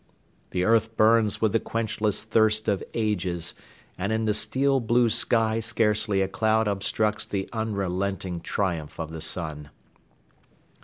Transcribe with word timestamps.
The 0.49 0.63
earth 0.63 0.97
burns 0.97 1.41
with 1.41 1.51
the 1.53 1.59
quenchless 1.59 2.23
thirst 2.23 2.67
of 2.67 2.81
ages, 2.95 3.53
and 3.99 4.11
in 4.11 4.25
the 4.25 4.33
steel 4.33 4.79
blue 4.79 5.09
sky 5.11 5.59
scarcely 5.59 6.21
a 6.23 6.27
cloud 6.27 6.67
obstructs 6.67 7.23
the 7.23 7.47
unrelenting 7.53 8.41
triumph 8.41 8.99
of 8.99 9.11
the 9.11 9.21
sun. 9.21 9.69